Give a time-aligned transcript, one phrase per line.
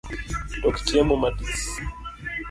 [0.61, 1.59] Tok chiemo matis